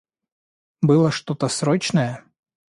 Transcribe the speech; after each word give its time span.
Было 0.81 1.11
что-то 1.11 1.47
срочное? 1.47 2.23